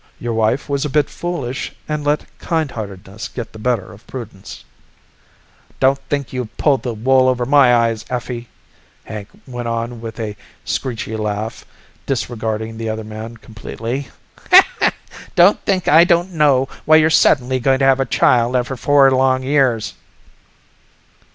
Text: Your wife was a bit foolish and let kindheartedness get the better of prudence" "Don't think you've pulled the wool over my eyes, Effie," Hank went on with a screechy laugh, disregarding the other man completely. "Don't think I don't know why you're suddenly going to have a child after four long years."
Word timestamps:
Your 0.19 0.33
wife 0.33 0.67
was 0.67 0.83
a 0.83 0.89
bit 0.89 1.11
foolish 1.11 1.73
and 1.87 2.03
let 2.03 2.25
kindheartedness 2.39 3.27
get 3.35 3.53
the 3.53 3.59
better 3.59 3.91
of 3.93 4.07
prudence" 4.07 4.65
"Don't 5.79 5.99
think 6.09 6.33
you've 6.33 6.57
pulled 6.57 6.81
the 6.81 6.95
wool 6.95 7.27
over 7.29 7.45
my 7.45 7.75
eyes, 7.75 8.03
Effie," 8.09 8.49
Hank 9.03 9.27
went 9.45 9.67
on 9.67 10.01
with 10.01 10.19
a 10.19 10.35
screechy 10.65 11.15
laugh, 11.15 11.67
disregarding 12.07 12.79
the 12.79 12.89
other 12.89 13.03
man 13.03 13.37
completely. 13.37 14.07
"Don't 15.35 15.63
think 15.65 15.87
I 15.87 16.03
don't 16.03 16.31
know 16.31 16.67
why 16.85 16.95
you're 16.95 17.07
suddenly 17.11 17.59
going 17.59 17.77
to 17.77 17.85
have 17.85 17.99
a 17.99 18.05
child 18.07 18.55
after 18.55 18.75
four 18.75 19.11
long 19.11 19.43
years." 19.43 19.93